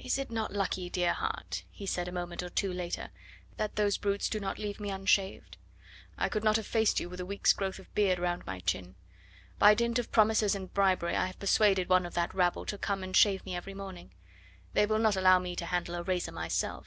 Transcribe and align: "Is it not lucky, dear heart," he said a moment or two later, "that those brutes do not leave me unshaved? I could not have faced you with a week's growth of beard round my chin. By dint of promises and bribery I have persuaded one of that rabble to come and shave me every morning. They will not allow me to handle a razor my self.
"Is 0.00 0.18
it 0.18 0.30
not 0.30 0.52
lucky, 0.52 0.88
dear 0.88 1.12
heart," 1.12 1.64
he 1.68 1.84
said 1.84 2.06
a 2.06 2.12
moment 2.12 2.44
or 2.44 2.48
two 2.48 2.72
later, 2.72 3.10
"that 3.56 3.74
those 3.74 3.98
brutes 3.98 4.28
do 4.30 4.38
not 4.38 4.60
leave 4.60 4.78
me 4.78 4.88
unshaved? 4.88 5.56
I 6.16 6.28
could 6.28 6.44
not 6.44 6.54
have 6.54 6.64
faced 6.64 7.00
you 7.00 7.08
with 7.08 7.18
a 7.18 7.26
week's 7.26 7.52
growth 7.52 7.80
of 7.80 7.92
beard 7.92 8.20
round 8.20 8.46
my 8.46 8.60
chin. 8.60 8.94
By 9.58 9.74
dint 9.74 9.98
of 9.98 10.12
promises 10.12 10.54
and 10.54 10.72
bribery 10.72 11.16
I 11.16 11.26
have 11.26 11.40
persuaded 11.40 11.88
one 11.88 12.06
of 12.06 12.14
that 12.14 12.32
rabble 12.32 12.66
to 12.66 12.78
come 12.78 13.02
and 13.02 13.16
shave 13.16 13.44
me 13.44 13.56
every 13.56 13.74
morning. 13.74 14.12
They 14.74 14.86
will 14.86 15.00
not 15.00 15.16
allow 15.16 15.40
me 15.40 15.56
to 15.56 15.66
handle 15.66 15.96
a 15.96 16.04
razor 16.04 16.30
my 16.30 16.46
self. 16.46 16.86